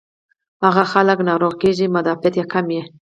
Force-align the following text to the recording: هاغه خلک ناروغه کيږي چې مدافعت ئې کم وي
هاغه 0.63 0.83
خلک 0.93 1.17
ناروغه 1.29 1.57
کيږي 1.61 1.85
چې 1.87 1.93
مدافعت 1.95 2.33
ئې 2.37 2.43
کم 2.53 2.65
وي 2.71 2.81